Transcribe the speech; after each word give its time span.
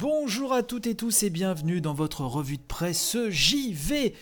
Bonjour 0.00 0.54
à 0.54 0.62
toutes 0.62 0.86
et 0.86 0.94
tous 0.94 1.24
et 1.24 1.28
bienvenue 1.28 1.82
dans 1.82 1.92
votre 1.92 2.22
revue 2.24 2.56
de 2.56 2.62
presse 2.62 3.18
JV. 3.28 4.14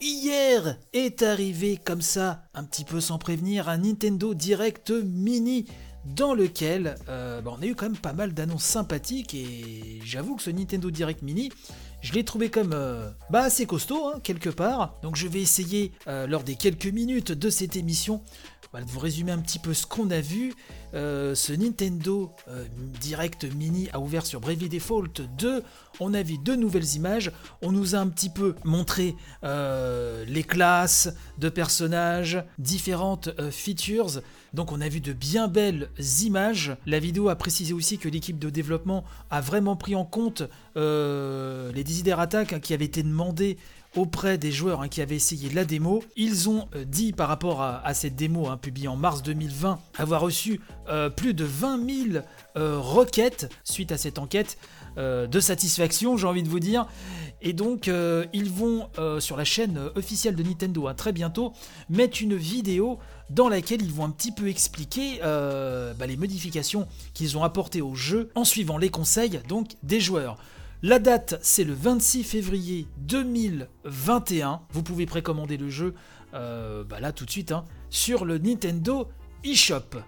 Hier 0.00 0.78
est 0.94 1.22
arrivé 1.22 1.76
comme 1.76 2.00
ça, 2.00 2.44
un 2.54 2.64
petit 2.64 2.84
peu 2.84 2.98
sans 2.98 3.18
prévenir, 3.18 3.68
un 3.68 3.76
Nintendo 3.76 4.32
Direct 4.32 4.90
Mini 4.90 5.66
dans 6.06 6.32
lequel 6.32 6.94
euh, 7.10 7.42
bah, 7.42 7.52
on 7.58 7.62
a 7.62 7.66
eu 7.66 7.74
quand 7.74 7.90
même 7.90 7.98
pas 7.98 8.14
mal 8.14 8.32
d'annonces 8.32 8.64
sympathiques 8.64 9.34
et 9.34 10.00
j'avoue 10.02 10.36
que 10.36 10.42
ce 10.42 10.48
Nintendo 10.48 10.90
Direct 10.90 11.20
Mini, 11.20 11.50
je 12.00 12.14
l'ai 12.14 12.24
trouvé 12.24 12.48
comme 12.48 12.72
euh, 12.72 13.10
bah, 13.28 13.42
assez 13.42 13.66
costaud 13.66 14.06
hein, 14.06 14.20
quelque 14.22 14.48
part. 14.48 14.98
Donc 15.02 15.16
je 15.16 15.28
vais 15.28 15.42
essayer 15.42 15.92
euh, 16.06 16.26
lors 16.26 16.42
des 16.42 16.54
quelques 16.54 16.86
minutes 16.86 17.32
de 17.32 17.50
cette 17.50 17.76
émission 17.76 18.22
voilà, 18.70 18.84
de 18.84 18.90
vous 18.90 19.00
résumer 19.00 19.32
un 19.32 19.38
petit 19.38 19.58
peu 19.58 19.72
ce 19.72 19.86
qu'on 19.86 20.10
a 20.10 20.20
vu. 20.20 20.54
Euh, 20.94 21.34
ce 21.34 21.52
Nintendo 21.52 22.32
euh, 22.48 22.64
Direct 23.00 23.44
Mini 23.44 23.88
a 23.92 24.00
ouvert 24.00 24.26
sur 24.26 24.40
Bravely 24.40 24.68
Default 24.68 25.22
2. 25.38 25.62
On 26.00 26.14
a 26.14 26.22
vu 26.22 26.38
deux 26.38 26.56
nouvelles 26.56 26.94
images. 26.94 27.32
On 27.62 27.72
nous 27.72 27.94
a 27.94 27.98
un 27.98 28.08
petit 28.08 28.30
peu 28.30 28.54
montré 28.64 29.14
euh, 29.42 30.24
les 30.26 30.42
classes 30.42 31.08
de 31.38 31.48
personnages, 31.48 32.42
différentes 32.58 33.30
features. 33.50 34.20
Donc 34.54 34.72
on 34.72 34.80
a 34.80 34.88
vu 34.88 35.00
de 35.00 35.12
bien 35.12 35.48
belles 35.48 35.90
images. 36.22 36.76
La 36.86 36.98
vidéo 36.98 37.28
a 37.28 37.36
précisé 37.36 37.72
aussi 37.72 37.98
que 37.98 38.08
l'équipe 38.08 38.38
de 38.38 38.50
développement 38.50 39.04
a 39.30 39.40
vraiment 39.40 39.76
pris 39.76 39.94
en 39.94 40.04
compte 40.04 40.42
les 40.76 41.84
desiderata 41.84 42.44
qui 42.44 42.72
avaient 42.72 42.84
été 42.84 43.02
demandés 43.02 43.58
auprès 43.96 44.38
des 44.38 44.52
joueurs 44.52 44.82
hein, 44.82 44.88
qui 44.88 45.00
avaient 45.00 45.16
essayé 45.16 45.50
la 45.50 45.64
démo. 45.64 46.02
Ils 46.16 46.48
ont 46.48 46.68
euh, 46.74 46.84
dit 46.84 47.12
par 47.12 47.28
rapport 47.28 47.62
à, 47.62 47.94
cette 47.94 48.16
démo 48.16 48.48
hein, 48.48 48.56
publiée 48.56 48.88
en 48.88 48.96
mars 48.96 49.22
2020 49.22 49.78
avoir 49.96 50.20
reçu 50.20 50.60
euh, 50.88 51.10
plus 51.10 51.34
de 51.34 51.44
20 51.44 52.12
000 52.12 52.24
euh, 52.56 52.78
requêtes 52.78 53.50
suite 53.64 53.92
à 53.92 53.98
cette 53.98 54.18
enquête 54.18 54.58
de 54.96 55.38
satisfaction, 55.38 56.16
j'ai 56.16 56.26
envie 56.26 56.42
de 56.42 56.48
vous 56.48 56.58
dire. 56.58 56.88
Et 57.40 57.52
donc 57.52 57.88
ils 58.32 58.50
vont 58.50 58.88
sur 59.20 59.36
la 59.36 59.44
chaîne 59.44 59.78
officielle 59.94 60.34
de 60.34 60.42
Nintendo 60.42 60.88
hein, 60.88 60.94
très 60.94 61.12
bientôt 61.12 61.52
mettre 61.88 62.20
une 62.20 62.34
vidéo 62.34 62.98
dans 63.30 63.48
laquelle 63.48 63.80
ils 63.80 63.92
vont 63.92 64.06
un 64.06 64.10
petit 64.10 64.32
peu 64.32 64.48
expliquer 64.48 65.20
bah, 65.22 66.06
les 66.08 66.16
modifications 66.16 66.88
qu'ils 67.14 67.38
ont 67.38 67.44
apportées 67.44 67.80
au 67.80 67.94
jeu 67.94 68.30
en 68.34 68.44
suivant 68.44 68.76
les 68.76 68.90
conseils 68.90 69.38
donc 69.48 69.68
des 69.84 70.00
joueurs. 70.00 70.36
La 70.82 71.00
date, 71.00 71.40
c'est 71.42 71.64
le 71.64 71.72
26 71.72 72.22
février 72.22 72.86
2021. 72.98 74.60
Vous 74.70 74.84
pouvez 74.84 75.06
précommander 75.06 75.56
le 75.56 75.68
jeu 75.68 75.92
euh, 76.34 76.84
bah 76.84 77.00
là 77.00 77.10
tout 77.10 77.24
de 77.24 77.30
suite 77.32 77.50
hein, 77.50 77.64
sur 77.90 78.24
le 78.24 78.38
Nintendo 78.38 79.08
eShop. 79.42 79.98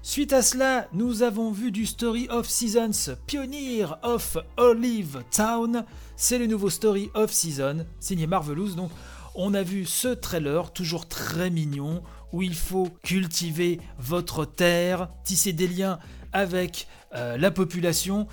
Suite 0.00 0.32
à 0.32 0.40
cela, 0.40 0.88
nous 0.94 1.22
avons 1.22 1.52
vu 1.52 1.70
du 1.70 1.84
Story 1.84 2.28
of 2.30 2.48
Seasons, 2.48 3.14
Pioneer 3.26 3.98
of 4.02 4.38
Olive 4.56 5.22
Town. 5.30 5.84
C'est 6.16 6.38
le 6.38 6.46
nouveau 6.46 6.70
Story 6.70 7.10
of 7.12 7.30
Season, 7.30 7.84
signé 7.98 8.26
Marvelous. 8.26 8.70
Donc, 8.70 8.90
on 9.34 9.52
a 9.52 9.62
vu 9.62 9.84
ce 9.84 10.08
trailer, 10.08 10.72
toujours 10.72 11.08
très 11.08 11.50
mignon, 11.50 12.02
où 12.32 12.40
il 12.40 12.54
faut 12.54 12.88
cultiver 13.02 13.78
votre 13.98 14.46
terre, 14.46 15.10
tisser 15.24 15.52
des 15.52 15.68
liens 15.68 15.98
avec 16.32 16.86
euh, 17.14 17.36
la 17.36 17.50
population 17.50 18.28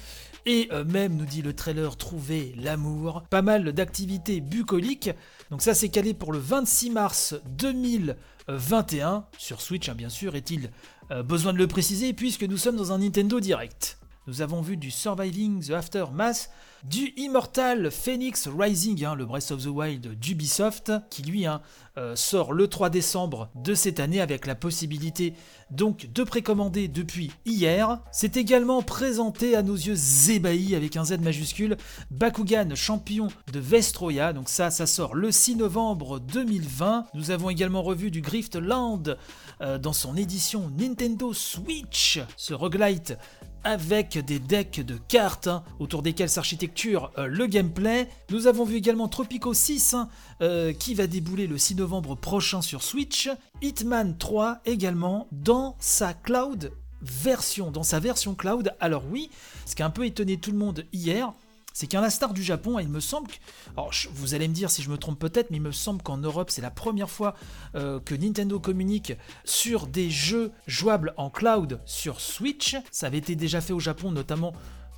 et 0.48 0.70
euh, 0.72 0.84
même, 0.84 1.16
nous 1.16 1.26
dit 1.26 1.44
le 1.44 1.54
trailer, 1.54 1.98
trouver 1.98 2.56
l'amour. 2.58 3.24
Pas 3.30 3.44
mal 3.44 3.74
d'activités 3.74 4.42
bucoliques. 4.42 5.12
Donc 5.52 5.62
ça 5.62 5.74
c'est 5.74 5.90
calé 5.90 6.14
pour 6.14 6.32
le 6.32 6.40
26 6.40 6.90
mars 6.90 7.36
2021 7.60 9.26
sur 9.38 9.62
Switch, 9.62 9.90
hein, 9.90 9.96
bien 9.96 10.10
sûr, 10.10 10.36
est-il 10.36 10.72
euh, 11.12 11.22
besoin 11.22 11.54
de 11.54 11.58
le 11.58 11.68
préciser 11.68 12.14
puisque 12.14 12.44
nous 12.44 12.58
sommes 12.58 12.78
dans 12.78 12.94
un 12.94 13.00
Nintendo 13.00 13.40
Direct? 13.40 14.00
Nous 14.28 14.42
avons 14.42 14.60
vu 14.60 14.76
du 14.76 14.92
Surviving 14.92 15.66
the 15.66 15.72
Aftermath, 15.72 16.50
du 16.84 17.14
Immortal 17.16 17.90
Phoenix 17.90 18.50
Rising, 18.50 19.06
hein, 19.06 19.16
le 19.16 19.26
Breath 19.26 19.52
of 19.52 19.64
the 19.64 19.68
Wild 19.68 20.20
d'Ubisoft, 20.20 20.92
qui 21.10 21.24
lui 21.24 21.46
hein, 21.46 21.62
euh, 21.98 22.14
sort 22.18 22.52
le 22.52 22.68
3 22.68 22.90
décembre 22.90 23.50
de 23.56 23.74
cette 23.74 24.02
année 24.02 24.20
avec 24.20 24.46
la 24.46 24.56
possibilité 24.56 25.34
donc 25.72 26.10
de 26.14 26.24
précommander 26.24 26.90
depuis 26.90 27.32
hier. 27.46 28.02
C'est 28.12 28.36
également 28.36 28.82
présenté 28.82 29.56
à 29.56 29.64
nos 29.64 29.76
yeux 29.76 29.96
ébahis 30.30 30.76
avec 30.76 30.98
un 30.98 31.06
Z 31.06 31.20
majuscule, 31.22 31.78
Bakugan 32.12 32.76
champion 32.76 33.30
de 33.54 33.60
Vestroya, 33.60 34.34
donc 34.34 34.50
ça 34.50 34.72
ça 34.72 34.88
sort 34.88 35.16
le 35.16 35.32
6 35.32 35.56
novembre 35.56 36.20
2020. 36.20 37.06
Nous 37.14 37.32
avons 37.32 37.50
également 37.50 37.82
revu 37.82 38.12
du 38.12 38.20
Griftland 38.20 39.18
euh, 39.62 39.78
dans 39.78 39.94
son 39.94 40.18
édition 40.18 40.70
Nintendo 40.78 41.34
Switch, 41.34 42.20
ce 42.36 42.54
roguelite 42.54 43.18
avec 43.68 44.18
des 44.18 44.40
decks 44.40 44.80
de 44.80 44.96
cartes 44.96 45.48
hein, 45.48 45.62
autour 45.80 46.02
desquels 46.02 46.30
s'architecture 46.30 47.12
euh, 47.18 47.28
le 47.28 47.48
gameplay. 47.48 48.08
Nous 48.30 48.48
avons 48.48 48.64
vu 48.64 48.78
également 48.78 49.10
Tropico 49.10 49.54
6 49.54 49.94
hein, 49.94 50.08
euh, 50.42 50.72
qui 50.72 50.94
va 50.94 51.06
débouler 51.06 51.48
le 51.48 51.58
6 51.58 51.76
novembre 51.76 52.16
prochain 52.16 52.62
sur 52.62 52.82
Switch. 52.82 53.30
Hitman 53.62 54.18
3 54.18 54.60
également 54.64 55.28
dans 55.34 55.76
sa 55.80 56.14
cloud 56.14 56.72
version, 57.02 57.70
dans 57.70 57.84
sa 57.84 58.00
version 58.00 58.36
cloud. 58.36 58.74
Alors 58.80 59.04
oui, 59.12 59.30
ce 59.66 59.76
qui 59.76 59.84
a 59.84 59.86
un 59.86 59.90
peu 59.90 60.06
étonné 60.06 60.38
tout 60.38 60.52
le 60.52 60.58
monde 60.58 60.86
hier, 60.94 61.34
c'est 61.78 61.86
qu'un 61.86 62.10
star 62.10 62.34
du 62.34 62.42
Japon, 62.42 62.80
il 62.80 62.90
me 62.90 63.00
semble 63.00 63.28
que. 63.28 63.36
Alors, 63.76 63.92
vous 64.12 64.34
allez 64.34 64.48
me 64.48 64.54
dire 64.54 64.72
si 64.72 64.82
je 64.82 64.90
me 64.90 64.98
trompe 64.98 65.20
peut-être, 65.20 65.52
mais 65.52 65.58
il 65.58 65.62
me 65.62 65.72
semble 65.72 66.02
qu'en 66.02 66.18
Europe, 66.18 66.50
c'est 66.50 66.64
la 66.64 66.72
première 66.72 67.08
fois 67.08 67.36
euh, 67.76 68.00
que 68.00 68.16
Nintendo 68.16 68.60
communique 68.60 69.14
sur 69.46 69.86
des 69.86 70.10
jeux 70.10 70.52
jouables 70.66 71.14
en 71.18 71.30
cloud 71.30 71.80
sur 71.86 72.20
Switch. 72.20 72.76
Ça 72.90 73.06
avait 73.06 73.20
été 73.20 73.36
déjà 73.36 73.62
fait 73.62 73.74
au 73.74 73.80
Japon, 73.80 74.12
notamment 74.12 74.54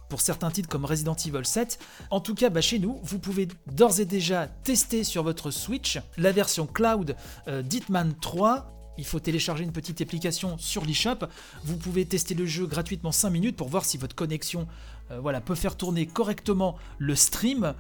pour 0.08 0.22
certains 0.22 0.52
titres 0.52 0.70
comme 0.70 0.86
Resident 0.86 1.16
Evil 1.16 1.44
7. 1.44 1.80
En 2.12 2.22
tout 2.22 2.34
cas, 2.34 2.50
bah, 2.50 2.62
chez 2.62 2.80
nous, 2.80 2.98
vous 3.04 3.20
pouvez 3.20 3.50
d'ores 3.68 4.00
et 4.00 4.06
déjà 4.06 4.48
tester 4.48 5.04
sur 5.04 5.24
votre 5.24 5.52
Switch 5.52 6.00
la 6.16 6.32
version 6.32 6.66
cloud 6.66 7.18
euh, 7.50 7.62
d'Hitman 7.62 8.14
3 8.22 8.79
il 9.00 9.06
faut 9.06 9.20
télécharger 9.20 9.64
une 9.64 9.72
petite 9.72 10.02
application 10.02 10.58
sur 10.58 10.86
l'eShop. 10.86 11.26
Vous 11.64 11.78
pouvez 11.78 12.06
tester 12.06 12.36
le 12.36 12.46
jeu 12.46 12.68
gratuitement 12.68 13.12
5 13.12 13.30
minutes 13.30 13.56
pour 13.56 13.70
voir 13.70 13.86
si 13.86 13.98
votre 13.98 14.16
connexion 14.16 14.68
euh, 15.12 15.40
peut 15.40 15.56
faire 15.56 15.78
tourner 15.78 16.06
correctement 16.06 16.78
le 16.98 17.16
stream. 17.16 17.74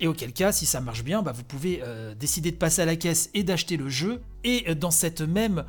Et 0.00 0.06
auquel 0.06 0.32
cas, 0.32 0.52
si 0.52 0.66
ça 0.66 0.80
marche 0.80 1.02
bien, 1.02 1.22
bah, 1.22 1.32
vous 1.32 1.42
pouvez 1.42 1.80
euh, 1.82 2.14
décider 2.14 2.52
de 2.52 2.56
passer 2.56 2.82
à 2.82 2.84
la 2.84 2.96
caisse 2.96 3.30
et 3.34 3.42
d'acheter 3.42 3.76
le 3.76 3.88
jeu. 3.88 4.20
Et 4.44 4.64
euh, 4.68 4.74
dans 4.74 4.90
cette 4.90 5.20
même 5.20 5.64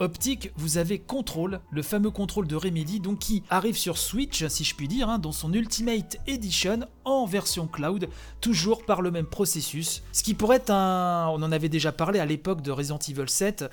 optique, 0.00 0.50
vous 0.56 0.76
avez 0.76 0.98
Control, 0.98 1.60
le 1.70 1.82
fameux 1.82 2.10
contrôle 2.10 2.48
de 2.48 2.56
Remedy, 2.56 2.98
donc 2.98 3.20
qui 3.20 3.44
arrive 3.48 3.76
sur 3.76 3.96
Switch, 3.96 4.44
si 4.48 4.64
je 4.64 4.74
puis 4.74 4.88
dire, 4.88 5.08
hein, 5.08 5.20
dans 5.20 5.30
son 5.30 5.52
Ultimate 5.52 6.16
Edition 6.26 6.80
en 7.04 7.26
version 7.26 7.68
cloud, 7.68 8.08
toujours 8.40 8.84
par 8.84 9.02
le 9.02 9.12
même 9.12 9.26
processus. 9.26 10.02
Ce 10.10 10.24
qui 10.24 10.34
pourrait 10.34 10.56
être 10.56 10.70
un. 10.70 11.28
On 11.28 11.40
en 11.44 11.52
avait 11.52 11.68
déjà 11.68 11.92
parlé 11.92 12.18
à 12.18 12.26
l'époque 12.26 12.60
de 12.60 12.72
Resident 12.72 12.98
Evil 13.08 13.28
7 13.28 13.66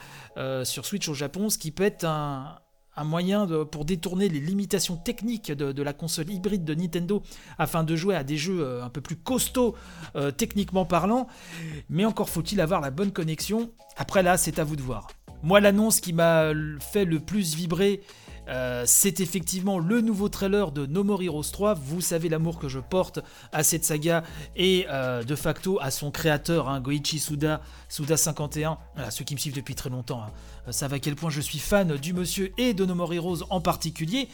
sur 0.63 0.85
Switch 0.85 1.09
au 1.09 1.15
Japon, 1.15 1.49
ce 1.49 1.57
qui 1.57 1.71
peut 1.71 1.81
être 1.81 2.03
un, 2.03 2.59
un 2.95 3.03
moyen 3.03 3.47
pour 3.71 3.85
détourner 3.85 4.29
les 4.29 4.39
limitations 4.39 4.97
techniques 4.97 5.51
de, 5.51 5.83
la 5.83 5.93
console 5.93 6.31
hybride 6.31 6.63
de 6.63 6.73
Nintendo 6.73 7.21
afin 7.57 7.83
de 7.83 7.95
jouer 7.95 8.15
à 8.15 8.23
des 8.23 8.37
jeux 8.37 8.61
euh, 8.61 8.83
un 8.83 8.89
peu 8.89 9.01
plus 9.01 9.15
costauds 9.15 9.75
euh, 10.15 10.31
techniquement 10.31 10.85
parlant. 10.85 11.27
Mais 11.89 12.05
encore 12.05 12.29
faut-il 12.29 12.59
avoir 12.61 12.81
la 12.81 12.91
bonne 12.91 13.11
connexion. 13.11 13.71
Après 13.97 14.23
là, 14.23 14.37
c'est 14.37 14.59
à 14.59 14.63
vous 14.63 14.75
de 14.75 14.81
voir. 14.81 15.07
Moi, 15.43 15.59
l'annonce 15.59 15.99
qui 15.99 16.13
m'a 16.13 16.53
fait 16.79 17.05
le 17.05 17.19
plus 17.19 17.55
vibrer, 17.55 18.01
euh, 18.47 18.83
c'est 18.85 19.19
effectivement 19.19 19.79
le 19.79 20.01
nouveau 20.01 20.29
trailer 20.29 20.71
de 20.71 20.85
No 20.85 21.03
More 21.03 21.23
Heroes 21.23 21.51
3. 21.51 21.73
Vous 21.73 22.01
savez 22.01 22.29
l'amour 22.29 22.59
que 22.59 22.67
je 22.67 22.79
porte 22.79 23.19
à 23.51 23.63
cette 23.63 23.85
saga 23.85 24.23
et 24.55 24.85
de 25.25 25.35
facto 25.35 25.79
à 25.81 25.91
son 25.91 26.11
créateur, 26.11 26.69
hein, 26.69 26.79
Goichi 26.79 27.19
Suda, 27.19 27.61
Suda51. 27.89 28.77
ceux 29.09 29.25
qui 29.25 29.35
me 29.35 29.39
suivent 29.39 29.55
depuis 29.55 29.75
très 29.75 29.89
longtemps. 29.89 30.21
Hein. 30.23 30.31
Euh, 30.67 30.71
savent 30.71 30.93
à 30.93 30.99
quel 30.99 31.15
point 31.15 31.29
je 31.29 31.41
suis 31.41 31.59
fan 31.59 31.95
du 31.97 32.13
monsieur 32.13 32.51
et 32.57 32.73
de 32.73 32.85
No 32.85 32.95
More 32.95 33.13
Heroes 33.13 33.43
en 33.49 33.61
particulier. 33.61 34.27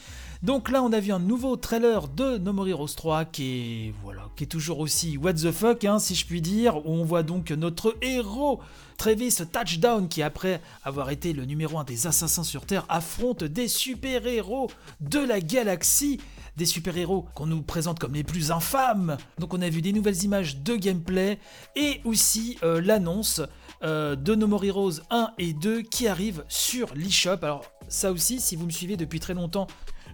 Donc 0.44 0.70
là, 0.70 0.82
on 0.82 0.92
a 0.92 1.00
vu 1.00 1.12
un 1.12 1.20
nouveau 1.20 1.56
trailer 1.56 2.08
de 2.08 2.38
No 2.38 2.54
More 2.54 2.68
Heroes 2.68 2.96
3 2.96 3.26
qui 3.26 3.88
est, 3.88 3.94
voilà, 4.04 4.30
qui 4.36 4.48
toujours 4.48 4.80
aussi 4.80 5.18
what 5.18 5.34
the 5.34 5.52
fuck, 5.52 5.84
hein, 5.84 6.00
si 6.00 6.16
je 6.16 6.26
puis 6.26 6.42
dire, 6.42 6.86
on 6.86 7.04
voit 7.04 7.24
donc 7.24 7.52
notre 7.52 7.96
héros 8.02 8.60
Travis 8.98 9.36
Touchdown 9.52 10.08
qui, 10.08 10.22
après 10.22 10.62
avoir 10.84 11.10
été 11.10 11.34
le 11.34 11.46
numéro 11.46 11.78
1 11.80 11.84
des 11.84 12.08
assassins 12.08 12.44
sur 12.44 12.66
Terre, 12.66 12.86
affronte 12.88 13.44
des 13.44 13.68
super-héros 14.02 14.72
de 15.00 15.20
la 15.20 15.40
galaxie 15.40 16.20
des 16.58 16.66
super-héros 16.66 17.28
qu'on 17.36 17.46
nous 17.46 17.62
présente 17.62 18.00
comme 18.00 18.16
les 18.16 18.24
plus 18.24 18.52
infâmes. 18.52 19.18
Donc 19.38 19.54
on 19.54 19.62
a 19.62 19.70
vu 19.70 19.84
des 19.84 19.94
nouvelles 19.94 20.24
images 20.24 20.58
de 20.58 20.76
gameplay 20.76 21.38
et 21.76 22.02
aussi 22.04 22.58
euh, 22.64 22.82
l'annonce 22.82 23.42
euh, 23.84 24.16
de 24.16 24.34
No 24.34 24.48
More 24.48 24.66
Heroes 24.66 25.02
1 25.12 25.34
et 25.38 25.54
2 25.54 25.84
qui 25.84 26.08
arrivent 26.08 26.44
sur 26.48 26.96
l'eShop. 26.96 27.38
Alors 27.44 27.64
ça 27.90 28.12
aussi, 28.12 28.40
si 28.40 28.56
vous 28.56 28.66
me 28.66 28.72
suivez 28.72 28.98
depuis 28.98 29.20
très 29.20 29.36
longtemps, 29.36 29.68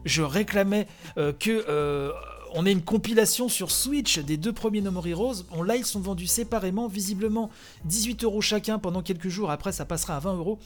je 0.03 0.21
réclamais 0.21 0.87
euh, 1.17 1.31
que 1.31 2.11
on 2.53 2.65
a 2.65 2.71
une 2.71 2.81
compilation 2.81 3.49
sur 3.49 3.71
Switch 3.71 4.19
des 4.19 4.37
deux 4.37 4.53
premiers 4.53 4.81
No 4.81 4.91
More 4.91 5.07
Heroes. 5.07 5.43
Là, 5.65 5.75
ils 5.75 5.85
sont 5.85 5.99
vendus 5.99 6.27
séparément, 6.27 6.87
visiblement 6.87 7.49
18 7.85 8.23
euros 8.23 8.41
chacun 8.41 8.79
pendant 8.79 9.01
quelques 9.01 9.29
jours. 9.29 9.51
Après, 9.51 9.71
ça 9.71 9.85
passera 9.85 10.15
à 10.15 10.19
20 10.19 10.35
euros. 10.35 10.59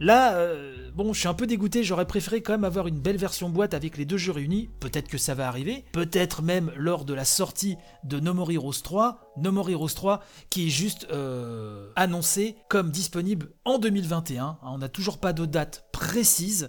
Là, 0.00 0.34
euh, 0.34 0.90
bon, 0.94 1.12
je 1.12 1.18
suis 1.18 1.28
un 1.28 1.34
peu 1.34 1.46
dégoûté. 1.46 1.82
J'aurais 1.82 2.06
préféré 2.06 2.40
quand 2.40 2.52
même 2.52 2.64
avoir 2.64 2.86
une 2.86 3.00
belle 3.00 3.16
version 3.16 3.48
boîte 3.48 3.74
avec 3.74 3.96
les 3.96 4.04
deux 4.04 4.16
jeux 4.16 4.32
réunis. 4.32 4.70
Peut-être 4.78 5.08
que 5.08 5.18
ça 5.18 5.34
va 5.34 5.48
arriver. 5.48 5.84
Peut-être 5.92 6.42
même 6.42 6.72
lors 6.76 7.04
de 7.04 7.14
la 7.14 7.24
sortie 7.24 7.76
de 8.04 8.20
No 8.20 8.32
More 8.32 8.52
Heroes 8.52 8.82
3. 8.82 9.32
No 9.38 9.50
More 9.50 9.70
Heroes 9.70 9.88
3 9.88 10.22
qui 10.50 10.68
est 10.68 10.70
juste 10.70 11.08
euh, 11.12 11.90
annoncé 11.96 12.56
comme 12.68 12.90
disponible 12.90 13.50
en 13.64 13.78
2021. 13.78 14.44
Hein, 14.44 14.58
on 14.62 14.78
n'a 14.78 14.88
toujours 14.88 15.18
pas 15.18 15.32
de 15.32 15.44
date 15.46 15.86
précise. 15.92 16.68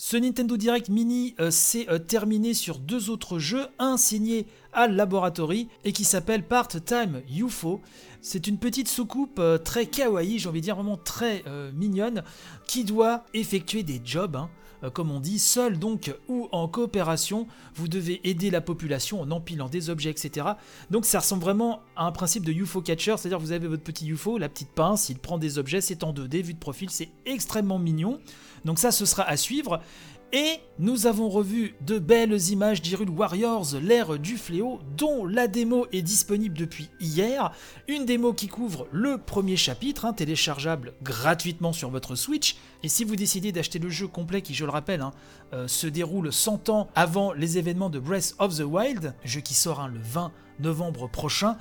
Ce 0.00 0.16
Nintendo 0.16 0.56
Direct 0.56 0.90
Mini 0.90 1.34
euh, 1.40 1.50
s'est 1.50 1.88
euh, 1.88 1.98
terminé 1.98 2.54
sur 2.54 2.78
deux 2.78 3.10
autres 3.10 3.40
jeux, 3.40 3.66
un 3.80 3.96
signé 3.96 4.46
Laboratory 4.86 5.68
et 5.84 5.92
qui 5.92 6.04
s'appelle 6.04 6.44
Part-Time 6.44 7.22
UFO. 7.34 7.80
C'est 8.20 8.46
une 8.46 8.58
petite 8.58 8.88
soucoupe 8.88 9.38
euh, 9.38 9.58
très 9.58 9.86
kawaii, 9.86 10.38
j'ai 10.38 10.48
envie 10.48 10.60
de 10.60 10.64
dire 10.64 10.76
vraiment 10.76 10.96
très 10.96 11.44
mignonne, 11.74 12.22
qui 12.66 12.84
doit 12.84 13.24
effectuer 13.34 13.82
des 13.82 14.00
jobs. 14.04 14.36
Hein, 14.36 14.50
comme 14.92 15.10
on 15.10 15.20
dit, 15.20 15.38
seul 15.38 15.78
donc 15.78 16.14
ou 16.28 16.48
en 16.52 16.68
coopération, 16.68 17.46
vous 17.74 17.88
devez 17.88 18.20
aider 18.28 18.50
la 18.50 18.60
population 18.60 19.20
en 19.20 19.30
empilant 19.30 19.68
des 19.68 19.90
objets, 19.90 20.10
etc. 20.10 20.46
Donc 20.90 21.04
ça 21.04 21.18
ressemble 21.18 21.42
vraiment 21.42 21.80
à 21.96 22.06
un 22.06 22.12
principe 22.12 22.44
de 22.44 22.52
UFO 22.52 22.80
catcher, 22.80 23.16
c'est-à-dire 23.16 23.40
vous 23.40 23.52
avez 23.52 23.66
votre 23.66 23.82
petit 23.82 24.08
UFO, 24.08 24.38
la 24.38 24.48
petite 24.48 24.70
pince, 24.70 25.08
il 25.08 25.18
prend 25.18 25.38
des 25.38 25.58
objets, 25.58 25.80
c'est 25.80 26.04
en 26.04 26.12
2D, 26.12 26.42
vue 26.42 26.54
de 26.54 26.58
profil, 26.58 26.90
c'est 26.90 27.10
extrêmement 27.26 27.78
mignon. 27.78 28.20
Donc 28.64 28.78
ça, 28.78 28.90
ce 28.90 29.04
sera 29.06 29.24
à 29.24 29.36
suivre. 29.36 29.80
Et 30.32 30.60
nous 30.78 31.06
avons 31.06 31.30
revu 31.30 31.74
de 31.80 31.98
belles 31.98 32.50
images 32.50 32.82
d'Hyrule 32.82 33.08
Warriors, 33.08 33.66
l'ère 33.82 34.18
du 34.18 34.36
fléau, 34.36 34.78
dont 34.94 35.24
la 35.24 35.48
démo 35.48 35.86
est 35.90 36.02
disponible 36.02 36.56
depuis 36.56 36.90
hier. 37.00 37.50
Une 37.88 38.04
démo 38.04 38.34
qui 38.34 38.46
couvre 38.46 38.86
le 38.92 39.16
premier 39.16 39.56
chapitre, 39.56 40.04
hein, 40.04 40.12
téléchargeable 40.12 40.92
gratuitement 41.02 41.72
sur 41.72 41.88
votre 41.88 42.14
Switch. 42.14 42.56
Et 42.82 42.90
si 42.90 43.04
vous 43.04 43.16
décidez 43.16 43.52
d'acheter 43.52 43.78
le 43.78 43.88
jeu 43.88 44.06
complet, 44.06 44.42
qui 44.42 44.52
je 44.52 44.66
le 44.66 44.70
rappelle, 44.70 45.00
hein, 45.00 45.12
euh, 45.54 45.66
se 45.66 45.86
déroule 45.86 46.30
100 46.30 46.68
ans 46.68 46.88
avant 46.94 47.32
les 47.32 47.56
événements 47.56 47.88
de 47.88 47.98
Breath 47.98 48.34
of 48.38 48.54
the 48.54 48.64
Wild, 48.64 49.14
jeu 49.24 49.40
qui 49.40 49.54
sort 49.54 49.80
hein, 49.80 49.88
le 49.88 49.98
20 49.98 50.30
novembre 50.60 51.08
prochain, 51.08 51.56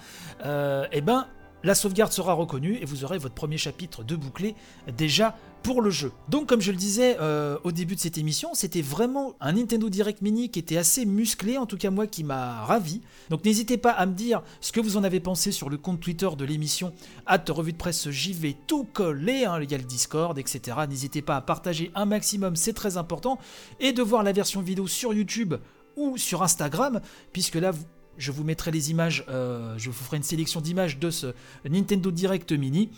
euh, 0.46 0.88
eh 0.92 1.02
ben 1.02 1.28
la 1.63 1.75
sauvegarde 1.75 2.12
sera 2.12 2.33
reconnue 2.33 2.77
et 2.81 2.86
vous 2.86 3.04
aurez 3.04 3.18
votre 3.18 3.36
premier 3.36 3.57
chapitre 3.57 4.04
de 4.04 4.15
bouclé 4.15 4.56
déjà 4.95 5.36
pour 5.63 5.81
le 5.81 5.89
jeu. 5.89 6.12
Donc 6.30 6.48
comme 6.48 6.62
je 6.62 6.71
le 6.71 6.77
disais 6.77 7.18
euh, 7.19 7.57
au 7.63 7.71
début 7.71 7.95
de 7.95 8.00
cette 8.00 8.18
émission, 8.18 8.54
c'était 8.54 8.81
vraiment 8.81 9.36
un 9.42 9.54
Nintendo 9.54 9.89
Direct 9.89 10.21
Mini 10.21 10.50
qui 10.50 10.59
était 10.59 10.77
assez 10.77 11.06
musclé, 11.06 11.57
en 11.57 11.65
tout 11.65 11.77
cas 11.77 11.89
moi 11.89 12.07
qui 12.07 12.24
m'a 12.24 12.63
ravi. 12.63 13.01
Donc 13.30 13.44
n'hésitez 13.44 13.77
pas 13.77 13.92
à 13.92 14.06
me 14.06 14.13
dire 14.13 14.44
ce 14.62 14.71
que 14.71 14.80
vous 14.80 14.98
en 14.98 15.04
avez 15.04 15.19
pensé 15.19 15.51
sur 15.51 15.69
le 15.69 15.77
compte 15.77 16.00
Twitter 16.00 16.30
de 16.38 16.45
l'émission, 16.45 16.94
hâte 17.27 17.50
revue 17.50 17.74
de 17.74 17.77
presse 17.77 18.07
vais 18.07 18.56
tout 18.68 18.86
coller, 18.86 19.45
hein, 19.45 19.59
il 19.62 19.69
y 19.69 19.75
a 19.75 19.77
le 19.77 19.83
Discord, 19.83 20.38
etc. 20.38 20.77
N'hésitez 20.88 21.21
pas 21.21 21.36
à 21.36 21.42
partager 21.42 21.92
un 21.95 22.06
maximum, 22.06 22.56
c'est 22.56 22.74
très 22.74 22.98
important, 22.98 23.39
et 23.80 23.92
de 23.92 24.01
voir 24.01 24.24
la 24.24 24.31
version 24.31 24.62
vidéo 24.62 24.88
sur 24.88 25.13
YouTube 25.13 25.56
ou 25.95 26.18
sur 26.18 26.44
Instagram, 26.44 27.01
puisque 27.33 27.56
là 27.56 27.71
vous 27.71 27.83
je 28.18 28.31
vous 28.31 28.44
mettrai 28.44 28.72
les 28.72 28.92
images, 28.92 29.25
euh, 29.30 29.75
je 29.78 29.90
vous 29.90 30.04
ferai 30.04 30.18
une 30.18 30.24
sélection 30.24 30.62
d'images 30.62 31.00
de 31.00 31.10
ce 31.10 31.34
Nintendo 31.69 32.12
Direct 32.12 32.52
Mini. 32.52 32.90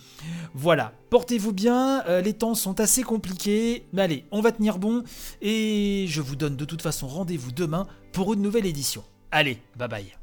Voilà, 0.54 0.94
portez-vous 1.10 1.54
bien, 1.54 2.04
euh, 2.07 2.21
les 2.21 2.33
temps 2.33 2.56
sont 2.56 2.80
assez 2.80 3.04
compliqués, 3.04 3.86
mais 3.94 4.01
allez, 4.01 4.25
on 4.31 4.42
va 4.42 4.51
tenir 4.51 4.80
bon, 4.80 5.04
et 5.42 6.06
je 6.07 6.21
vous 6.21 6.36
donne 6.36 6.56
de 6.56 6.66
toute 6.66 6.81
façon 6.81 7.07
rendez-vous 7.07 7.51
demain 7.51 7.88
pour 8.12 8.33
une 8.33 8.42
nouvelle 8.42 8.66
édition. 8.66 9.04
Allez, 9.31 9.60
bye 9.77 9.88
bye. 9.88 10.19